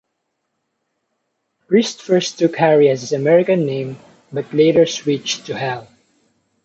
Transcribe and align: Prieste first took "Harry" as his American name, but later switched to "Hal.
Prieste 1.67 2.01
first 2.01 2.39
took 2.39 2.55
"Harry" 2.57 2.89
as 2.89 3.01
his 3.01 3.13
American 3.13 3.67
name, 3.67 3.99
but 4.33 4.51
later 4.51 4.87
switched 4.87 5.45
to 5.45 5.55
"Hal. 5.55 5.87